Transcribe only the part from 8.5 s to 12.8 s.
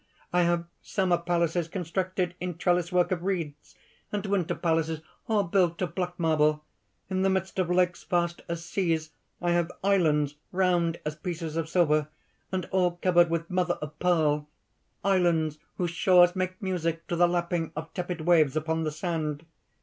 seas, I have islands round as pieces of silver, and